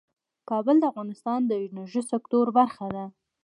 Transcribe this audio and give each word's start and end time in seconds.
کابل 0.49 0.75
د 0.79 0.83
افغانستان 0.91 1.39
د 1.45 1.51
انرژۍ 1.65 2.01
سکتور 2.11 2.45
برخه 2.57 2.85
ده. 2.95 3.05